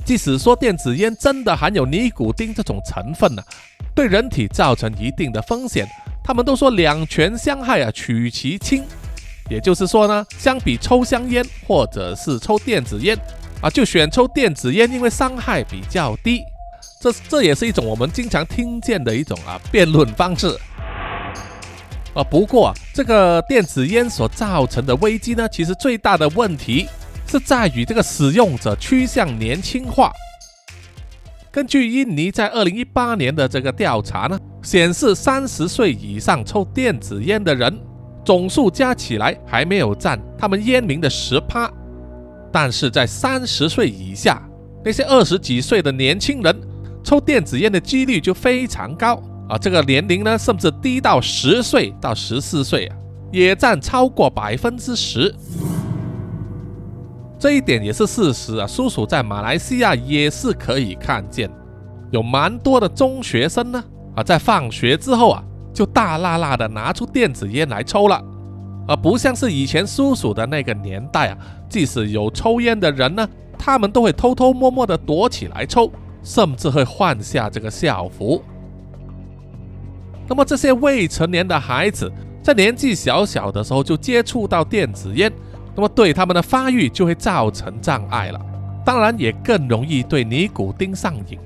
[0.04, 3.42] 即使说电子烟真的含有尼古丁这种成分呢，
[3.94, 5.86] 对人体造成一定的风险，
[6.24, 8.84] 他们都说两全相害啊，取其轻，
[9.50, 13.18] 也就是说呢，相比抽香烟或者是抽电子烟。
[13.62, 16.42] 啊，就选抽电子烟，因为伤害比较低。
[17.00, 20.54] 这这也是一种我们经常听见的一种啊辩论方式。
[22.16, 26.88] 啊，不过这个电子烟所造成的危机呢，其实最大的问题
[27.26, 30.10] 是在于这个使用者趋向年轻化。
[31.52, 37.78] 根据印尼在二零一八年的这个调查呢，显示三十岁以上抽电子烟的人
[38.24, 41.70] 总数加起来还没有占他们烟民的十趴。
[42.50, 44.42] 但是在三十岁以下，
[44.82, 46.58] 那些二十几岁的年轻人
[47.04, 49.56] 抽电子烟的几率就非常高啊！
[49.56, 52.96] 这个年龄呢，甚至低到十岁到十四岁啊，
[53.32, 55.34] 也占超过百分之十。
[57.38, 58.66] 这一点也是事实啊。
[58.66, 61.50] 叔叔在马来西亚也是可以看见，
[62.10, 63.84] 有蛮多的中学生呢
[64.16, 68.20] 啊，在放学之后啊，就大辣辣的拿出电子烟来抽了。
[68.88, 73.28] 而不像是以前叔叔的那个年代啊，即使有抽烟的人呢，
[73.58, 75.90] 他们都会偷偷摸摸的躲起来抽，
[76.22, 78.42] 甚至会换下这个校服。
[80.28, 82.12] 那么这些未成年的孩子
[82.42, 85.32] 在年纪小小的时候就接触到电子烟，
[85.74, 88.40] 那么对他们的发育就会造成障碍了，
[88.84, 91.38] 当然也更容易对尼古丁上瘾。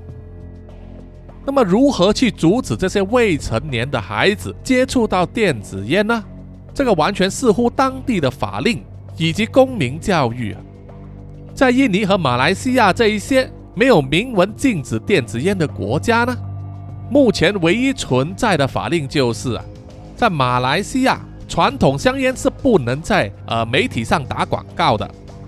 [1.45, 6.23] 那么如何去阻止这些未成年的孩子接触到电子烟呢？
[6.73, 8.81] 这个完全似乎当地的法令
[9.17, 10.61] 以及公民教育啊，
[11.53, 16.37] 在印尼和马来西亚这一些没有明文禁止电子烟的国家呢，
[17.11, 19.65] 目前唯一存在的法令就是啊，
[20.15, 25.05] 在马来西亚传统香烟是不能在呃媒体上打广告的，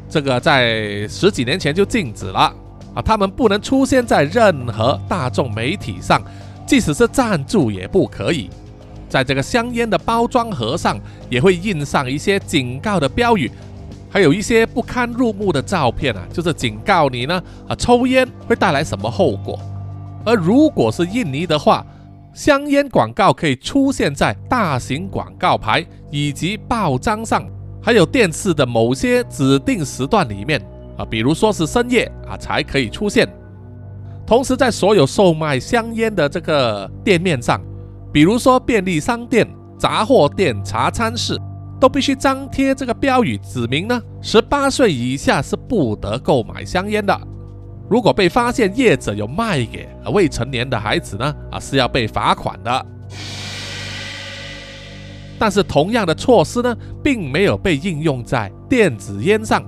[0.09, 2.53] 这个在十几年前就禁止了
[2.93, 6.21] 啊，他们不能出现在任何大众媒体上，
[6.67, 8.49] 即使是赞助也不可以。
[9.07, 10.99] 在这个香烟的包装盒上
[11.29, 13.49] 也会印上一些警告的标语，
[14.09, 19.57] 还有一些不堪入目的照片啊，就是警告你呢啊，抽烟会带来什么后果。
[20.25, 21.85] 而如果是印尼的话，
[22.33, 27.45] 香烟广告可以出现在大型广告牌以及报章上，
[27.81, 30.61] 还有电视的某些指定时段里面
[30.97, 33.27] 啊，比如说是深夜啊才可以出现。
[34.25, 37.61] 同时，在所有售卖香烟的这个店面上。
[38.11, 41.35] 比如说便利商店、杂货店、茶餐室，
[41.79, 47.19] 都必须张贴这个标语，指明呢，十八岁以下是不得购买香烟的。
[47.89, 52.85] 如果被发现业者有卖给未成年的孩子呢，啊是要被罚款的。
[55.37, 59.61] 但是同样的措施呢，并没有被应用在电子烟上。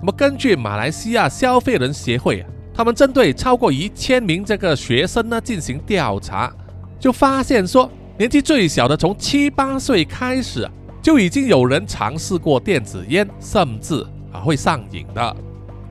[0.00, 6.52] 那么根据马来西亚消费人协会啊，他们针对超过一千名这个学生呢进行调查。
[6.98, 10.68] 就发现说，年纪最小的从七八岁开始，
[11.02, 15.36] 就已经有人尝试过电子烟，甚至啊会上瘾的。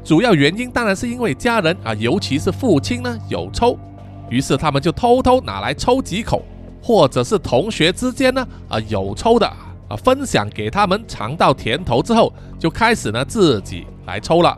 [0.04, 3.78] 主要原因当然是因为家人啊，尤其是父亲呢有抽，
[4.30, 6.44] 于是他们就偷偷拿来抽几口，
[6.82, 9.46] 或者是同学之间呢啊有抽的
[9.88, 14.58] 啊分享给他们尝到甜头之后，就开始呢自己来抽了。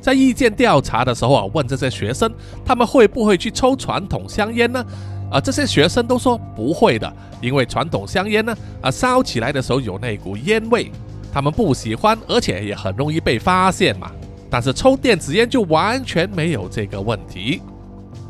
[0.00, 2.30] 在意见调查的时候啊，问这些学生
[2.62, 4.84] 他们会不会去抽传统香烟呢？
[5.30, 10.92] 啊，这些学生都说不会的，因为传统香烟呢啊烧起来的时候有那股烟味，
[11.34, 14.08] 他们不喜欢，而且也很容易被发现嘛。
[14.48, 17.60] 但是抽电子烟就完全没有这个问题，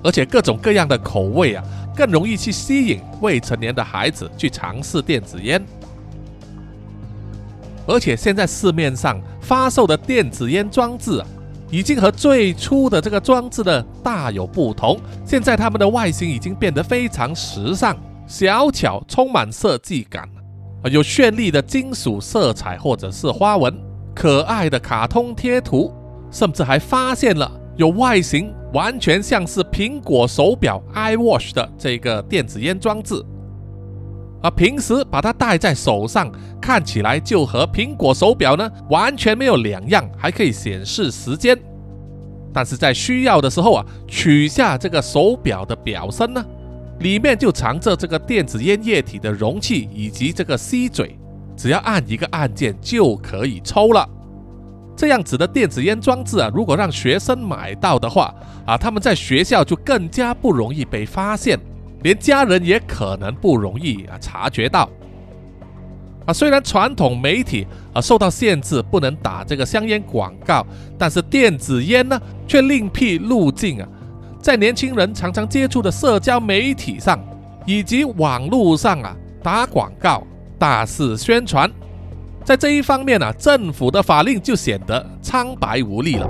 [0.02, 1.62] 而且各种各样的口味啊，
[1.94, 5.62] 更容易去吸引未成年的孩子去尝试电子烟。
[7.86, 11.26] 而且现在市面上发售的电子烟装置啊。
[11.70, 14.96] 已经和最初的这个装置的大有不同。
[15.26, 17.96] 现在它们的外形已经变得非常时尚、
[18.28, 20.28] 小巧，充满设计感，
[20.90, 23.74] 有绚丽的金属色彩或者是花纹，
[24.14, 25.92] 可爱的卡通贴图，
[26.30, 33.14] 甚至还发现了有外形完全像是苹果手表 iWatch 的这个电子烟装置。
[34.42, 41.58] 啊，平时把它戴在手上，看起来就和苹果手表呢完全没有两样，还可以显示时间。
[42.52, 46.44] 但是在需要的时候啊，取下这个手表的表身呢，
[47.00, 51.18] 里面就藏着这个电子烟液体的容器以及这个吸嘴，
[51.56, 54.08] 只要按一个按键就可以抽了。
[54.96, 58.32] 这样子的电子烟装置啊，如果让学生买到的话
[58.64, 61.58] 啊，他们在学校就更加不容易被发现。
[62.02, 64.88] 连家人也可能不容易啊察觉到
[66.26, 66.32] 啊。
[66.32, 70.64] 虽然传统媒体啊受到限制，不能打这个香烟广告，
[70.96, 73.88] 但是电子烟呢却另辟路径啊，
[74.44, 77.18] 在年轻人常常接触的社交媒体上
[77.64, 80.22] 以及网络上啊打广告，
[80.58, 81.70] 大肆宣传。
[82.44, 86.28] 在这一方面呢，政府的法令就显得苍白无力了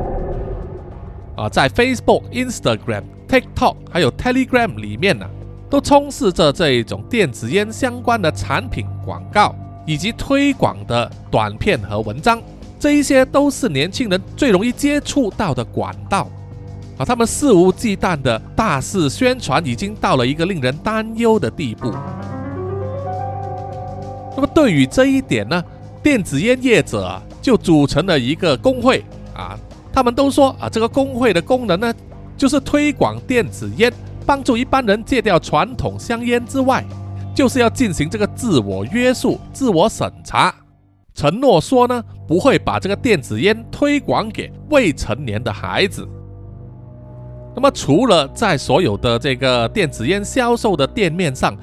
[1.36, 1.48] 啊。
[1.48, 5.28] 在 Facebook、Instagram、TikTok 还有 Telegram 里面呢。
[5.70, 9.52] 都充斥着这一种电子烟相关的产品广告
[9.84, 12.40] 以及推广的短片和文章，
[12.78, 16.28] 这一些都是年轻人最容易接触到的管道
[16.96, 17.04] 啊！
[17.04, 21.90] 他们肆无忌惮的大肆宣传，已经到了一个令人担忧的地步。
[24.36, 25.62] 那么对于这一点呢，
[26.02, 29.04] 电子烟业者就组成了一个工会
[29.34, 29.58] 啊，
[29.92, 31.94] 他们都说啊，这个工会的功能呢，
[32.36, 33.92] 就是推广电子烟。
[34.26, 36.82] 帮助一般人戒掉传统香烟之外，
[37.34, 40.54] 就是要进行这个自我约束、自我审查。
[41.12, 46.08] 承诺说呢，不会把这个电子烟推广给未成年的孩子。
[47.54, 51.56] 那么，除了在所有的这个电子烟销售的店面上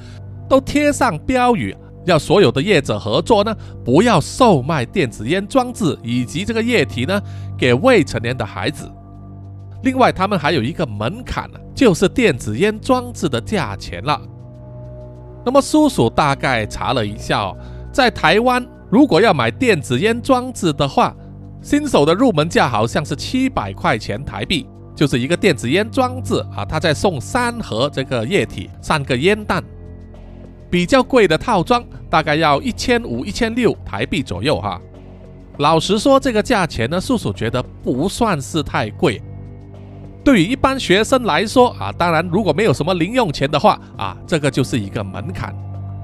[0.48, 1.76] 都贴上标语，
[2.06, 7.22] 要所有的业者合作呢，不要售卖电子烟装置以及这个液体呢
[7.58, 8.90] 给未成年的孩子。
[9.84, 14.22] 另外，他们还有一个门槛呢，就是电子烟装置的价钱了。
[15.44, 17.58] 那么，叔叔大概查了一下哦，
[17.92, 21.16] 在台湾，如果要买电子烟装置的话，
[21.62, 29.64] 新手的入门价好像是七百块钱台币，就是一个电子烟装置啊，它再送三盒这个液体，三个烟弹。
[30.70, 34.80] 比较贵的套装大概要一千五、一千六台币左右哈。
[35.58, 39.22] 老实说，这个价钱呢，叔叔觉得不算是太贵。
[40.24, 45.54] 对于一般学生来说啊，当然如果没有什么零用钱的话啊，这个就是一个门槛。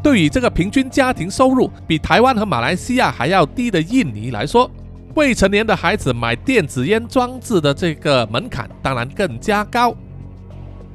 [0.03, 4.69] 对于这个平均家庭收入比台湾和马来西亚还要低的印尼来说，
[5.17, 9.91] 未成年的孩子买电子烟装置的这个门槛当然更加高。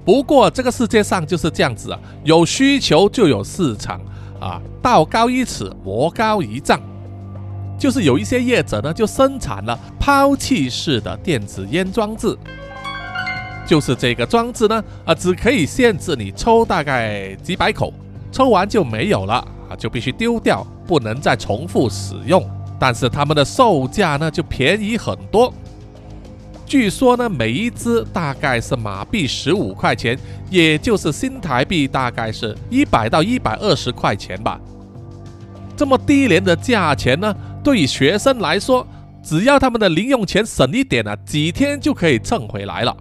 [0.04, 4.00] 不过这个世界上就是这样子啊，有需求就有市场
[4.38, 6.80] 啊，道高一尺，魔高一丈。
[7.76, 12.38] 就是有一些业者呢，就生产了抛弃式的电子烟装置，
[13.66, 17.92] 就是这个装置呢，啊，只可以限制你抽大概几百口，
[18.30, 22.48] 抽完就没有了啊，就必须丢掉，不能再重复使用。
[22.82, 25.54] 但是他们的售价呢，就便宜很多。
[26.66, 30.18] 据说呢，每一支大概是马币十五块钱，
[30.50, 34.60] 也就是新台币大概是一百到一百二十块钱吧。
[35.76, 38.84] 这么低廉的价钱呢，对于学生来说，
[39.22, 42.96] 只要他们的零用钱省一点啊，几天就可以挣回来了。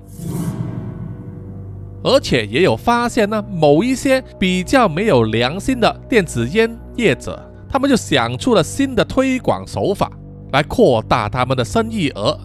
[2.03, 10.11] 而且也有发现呢，某一些比较没有良心的电子烟业者，他们就想出了新的推广手法，
[10.51, 12.37] 来扩大他们的生意额。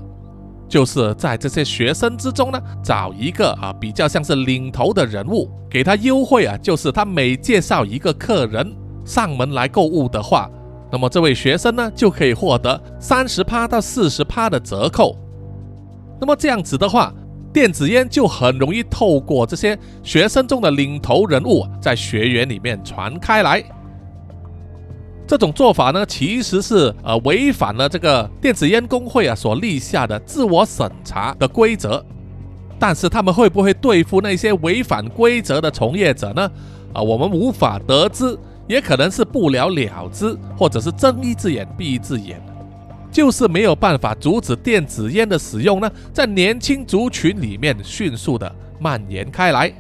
[0.69, 8.75] 就是在这些学生之中呢，找一个啊比较像是领头的人物，给他优惠啊，就是他每介绍一个客人
[9.05, 10.51] 上门来购物的话，
[10.91, 15.17] 那么这位学生呢就可以获得三十趴到四十趴的折扣。
[16.21, 17.15] 那么这样子的话，
[17.53, 23.63] 电子烟就很容易透过这些学生中的领头人物，在学员里面传开来。
[25.27, 32.05] 这种做法呢，其实是呃违反了这个电子烟工会啊所立下的自我审查的规则。
[32.79, 36.51] 但是他们会不会对付那些违反规则的从业者呢？
[36.93, 42.41] 啊，我们无法得知，也可能是不了了之，或者是睁一只眼闭一只眼，
[43.11, 49.73] 就是没有办法阻止电子烟的使用呢，在年轻族群里面迅速的蔓延开来。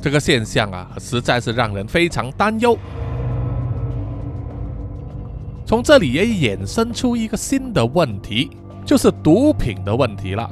[0.00, 2.78] 这个现象啊，实在是让人非常担忧。
[5.66, 8.48] 从这里也衍生出一个新的问题，
[8.84, 10.48] 就是毒品的问题了。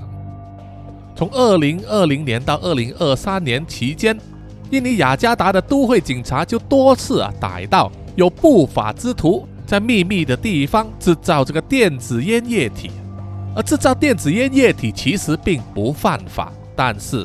[1.15, 4.19] 从二零二零年到二零二三年期间，
[4.71, 12.91] 印尼雅加达的都会警察就多次啊逮到有不法之徒在秘密的地方制造这个电子烟液体，
[13.55, 17.25] 而制造电子烟液体其实并不犯法，但是。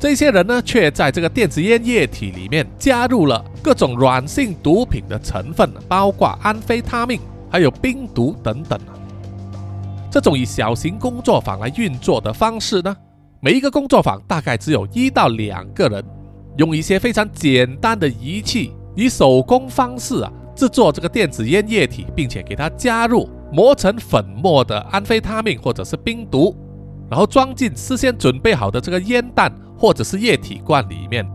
[0.00, 7.20] 这些人呢，却在这个电子烟液体里面加入了各种软性毒品的成分，包括安非他命，
[7.50, 8.80] 还有冰毒等等。
[10.10, 12.96] 这种以小型工作坊来运作的方式呢，
[13.40, 16.02] 每一个工作坊大概只有一到两个人，
[16.56, 26.56] 用一些非常简单的仪器，以手工方式啊制作这个电子烟液体，并且给它加入磨成粉末的安非他命或者是冰毒，
[27.10, 29.52] 然后装进事先准备好的这个烟弹。
[29.80, 31.26] 或者是液体罐里面，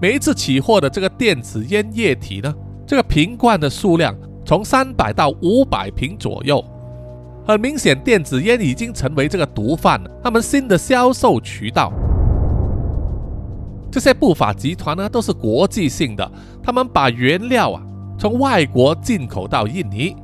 [0.00, 2.54] 每一次起货的这个电子烟液体呢，
[2.86, 6.64] 这个瓶罐的数量从三百到五百瓶左右。
[7.44, 11.92] 很明显，电子烟已经成为这个毒贩他们新的销售渠道。
[13.90, 16.30] 这些不法集团呢，都是国际性的，
[16.62, 17.82] 他们把原料啊
[18.16, 20.14] 从外国进口到印尼，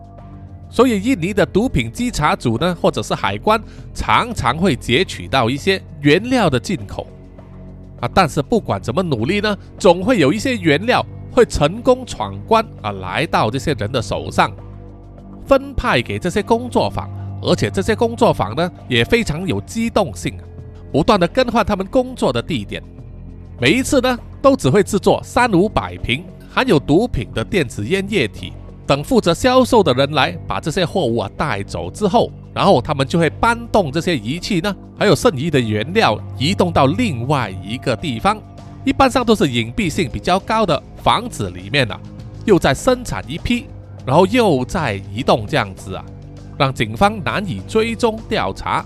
[0.71, 3.61] 所以印尼的毒品稽查组呢，或者是海关，
[3.93, 7.07] 常常会截取到一些原料的进口。
[8.01, 8.09] 啊！
[8.14, 14.51] 但是不管怎么努力呢，总会有一些原料会成功闯关啊，来到这些人的手上，
[15.45, 17.11] 分派给这些工作坊，
[17.43, 20.35] 而且这些工作坊呢也非常有机动性，
[20.91, 22.83] 不断的更换他们工作的地点，
[23.61, 28.55] 每一次呢都只会制作三五百瓶含有毒品的电子烟液体。
[28.91, 38.36] 等负责销售的人来把这些货物啊带走之后，然后他们就会搬动这些仪器呢，还有剩余的原料移动到另外一个地方，
[38.84, 41.97] 一般上都是隐蔽性比较高的房子里面呢，
[42.45, 43.66] 又在生产一批，
[44.05, 46.05] 然后又在移动这样子啊，
[46.59, 48.84] 让警方难以追踪调查。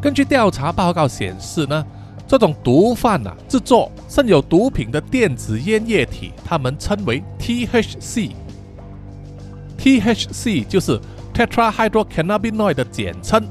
[0.00, 1.84] 根据调查报告显示呢。
[2.30, 8.30] 这种毒贩呐，制作渗有毒品的电子烟液体，他们称为 THC。
[9.76, 11.00] THC 就是
[11.34, 13.42] Tetrahydrocannabinol 的简称。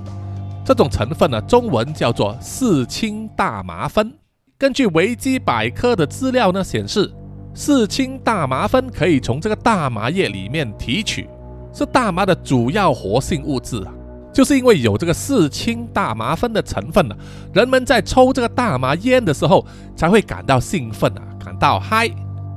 [0.63, 4.13] 这种成分呢，中文叫做四氢大麻酚。
[4.57, 7.11] 根据维基百科的资料呢显示，
[7.53, 11.27] 四氢大麻酚可以从这个大麻叶里面提取，
[11.73, 13.91] 是大麻的主要活性物质啊。
[14.39, 17.15] 就是因为有这个四氢大麻酚的成分呢，
[17.53, 19.65] 人们在抽这个大麻烟的时候
[19.97, 22.07] 才会感到兴奋啊，感到嗨，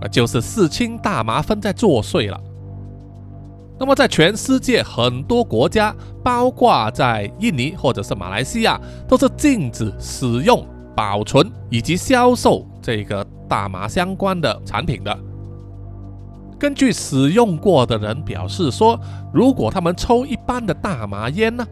[0.01, 2.41] 啊，就是四氢大麻酚在作祟了。
[3.81, 10.65] 那么在全世界很多国家，包括在印尼或者是马来西亚，都是禁止使用、
[10.95, 15.19] 保存以及销售这个大麻相关的产品的。
[16.63, 18.97] 根据使用过的人表示说，
[19.35, 21.67] 如果他们抽一般的大麻烟呢，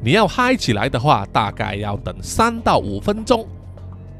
[0.00, 3.44] 你要嗨起来的话，大概要等三到五分钟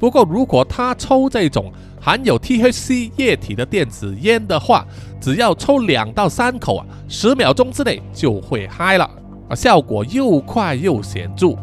[0.00, 4.84] 不过如果他抽这种含有 THC 液体的电子烟的话，
[5.20, 9.08] 只要抽两到三口啊，十秒钟之内就会嗨了
[9.48, 11.54] 啊，效果又快又显著。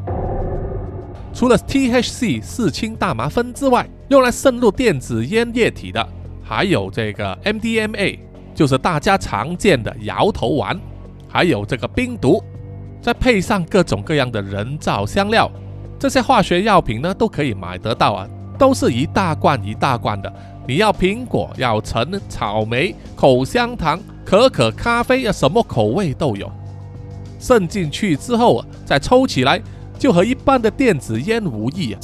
[1.33, 6.07] 除了 THC 四氢大麻酚之外，用来渗入电子烟液体的
[6.41, 8.19] 还有这个 MDMA，
[8.53, 10.79] 就是大家常见的摇头丸，
[11.27, 12.43] 还有这个冰毒，
[13.01, 15.49] 再配上各种各样的人造香料，
[15.99, 18.27] 这些化学药品呢都可以买得到啊。
[18.55, 20.31] 都是一大罐一大罐的，
[20.67, 26.49] 你要苹果，要橙、草莓、口香糖、可可、咖啡啊，什么口味都有。
[27.39, 29.59] 渗进去之后啊，再抽起来，
[29.97, 31.99] 就和一般的电子烟无异啊。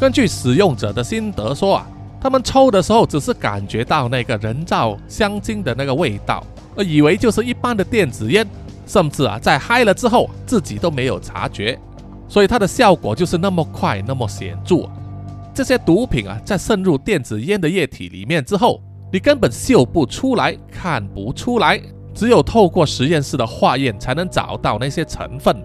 [0.00, 1.86] 根据使用者的心得说啊，
[2.26, 8.44] 他们抽的时候只是感觉到那个人造香精的那个味道，而以为就是一般的电子烟，
[8.84, 11.78] 甚至啊，在嗨了之后自己都没有察觉。
[12.26, 14.90] 所以它的效果就是那么快，那么显著。
[15.54, 21.80] 这些毒品啊，在渗入电子烟的液体里面之后，你根本嗅不出来，看不出来，
[22.12, 25.56] 只有透过实验室的化验才能找到那些成分。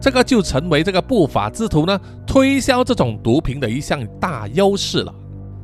[0.00, 5.14] 这个就成为这个不法之徒呢推销这种毒品的一项大优势了，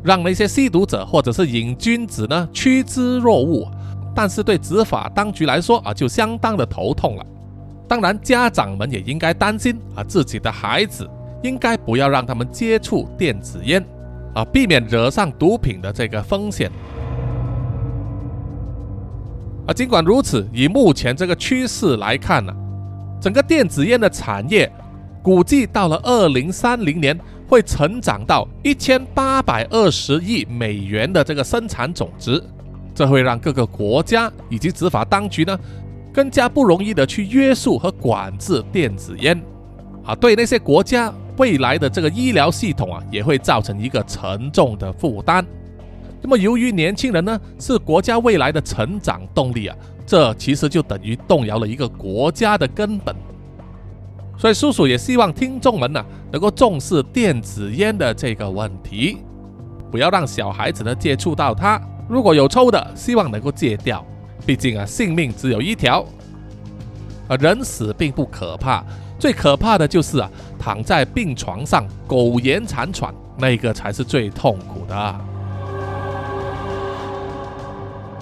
[0.03, 3.71] 让那些吸毒者或者是瘾君子呢趋之若鹜。
[4.15, 7.25] 但是对执法当局来说啊，就相当的头痛了。
[7.89, 11.09] 当然，家长们也应该担心啊，自己的孩子
[11.43, 13.83] 应该不要让他们接触电子烟
[14.35, 16.71] 啊，避免惹上毒品的这个风险。
[19.67, 22.53] 啊，尽管如此，以目前这个趋势来看呢，
[23.21, 24.71] 整个电子烟的产业
[25.23, 27.19] 估计到了二零三零年
[27.53, 32.43] 会成长到一千八百二十亿美元的这个生产总值，
[32.95, 35.61] 这会让各个国家以及执法当局呢。
[36.15, 39.39] 更加不容易的去约束和管制电子烟，
[40.03, 45.45] 啊，对那些国家未来的这个医疗系统啊，也会造成一个沉重的负担。
[46.23, 49.77] 那么，由于年轻人呢是国家未来的成长动力啊，
[50.07, 53.15] 这其实就等于动摇了一个国家的根本。
[54.43, 59.19] 所以，叔叔也希望听众们呢能够重视电子烟的这个问题，
[59.89, 61.81] 不要让小孩子呢接触到它。
[62.09, 64.05] 如果有抽的，希望能够戒掉。
[64.45, 66.05] 毕竟啊，性命只有一条，
[67.29, 68.85] 啊，人死并不可怕，
[69.17, 70.29] 最可怕的就是啊，
[70.59, 75.21] 躺在病床上苟延残喘，那个才是最痛苦的。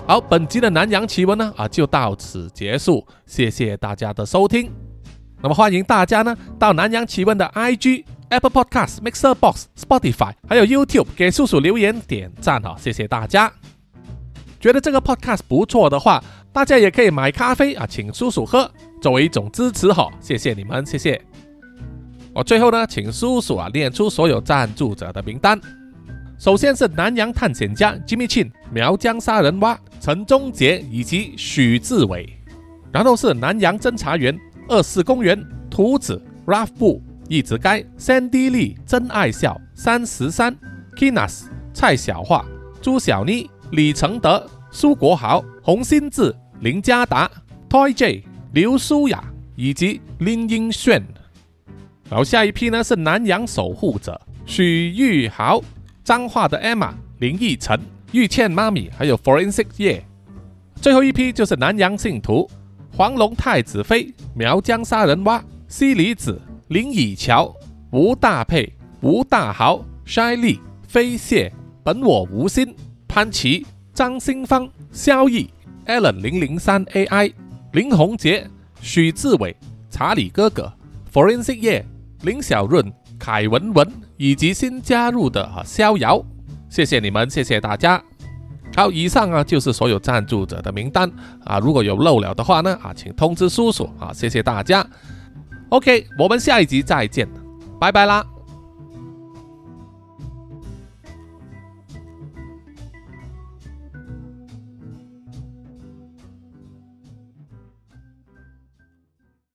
[0.06, 4.70] 好，本集的南洋奇闻呢啊，就到此结束，谢谢大家的收听。
[5.42, 13.50] 那么欢迎大家呢到南洋奇闻的 IG、Apple Podcast、Mixer Box、Spotify 还有 YouTube 给叔叔留言点赞哈，谢谢大家。
[14.60, 16.22] 觉得这个 podcast 不错的话，
[16.52, 18.70] 大家也可以买咖啡啊，请叔叔喝，
[19.00, 20.10] 作为一种支持哈。
[20.20, 21.18] 谢谢你们，谢谢。
[22.34, 25.58] 我最后呢，请叔叔啊念出所有赞助者的名单。
[26.38, 32.28] 首先是南洋探险家 Jimmy Chin、苗疆杀人蛙陈忠杰以及许志伟，
[32.92, 34.38] 然后是南洋侦查员
[34.70, 35.36] 二四公园
[35.68, 40.56] 图子 Ralph 布一直该 Sandy Lee 真爱笑三十三
[40.96, 42.46] Kinas 蔡小桦
[42.80, 43.50] 朱小妮。
[43.72, 47.30] 李承德、苏国豪、洪新志、林家达、
[47.68, 49.22] Toy J、刘舒雅
[49.54, 51.00] 以及林英炫。
[52.08, 55.60] 然后下一批呢是南洋守护者许玉豪、
[56.02, 57.78] 彰化的 Emma、林奕晨、
[58.10, 60.04] 玉倩妈咪，还有 Forensic 叶。
[60.80, 62.50] 最后一批就是南洋信徒
[63.00, 66.38] 黄龙太子妃、苗疆杀人蛙、西里子、
[66.68, 67.50] 林以乔、
[67.92, 68.70] 吴大佩、
[69.00, 71.50] 吴大豪、筛利、飞蟹、
[71.82, 72.76] 本我无心。
[73.08, 75.48] 潘琪、张新芳、萧毅、
[75.86, 77.32] Allen 零零三 AI、
[77.72, 78.46] 林宏杰、
[78.82, 79.56] 许志伟、
[79.88, 80.70] 查理哥哥、
[81.10, 81.82] Forensic 叶、
[82.20, 86.22] 林小润、凯文文以及新加入的逍遥，
[86.68, 88.04] 谢谢你们，谢谢大家。
[88.76, 91.10] 好，以上啊就是所有赞助者的名单
[91.44, 94.86] 啊，如果有漏了的话呢啊，请通知叔叔啊，谢谢大家。
[95.68, 97.28] OK，我们下一集再见，
[97.80, 98.24] 拜拜啦。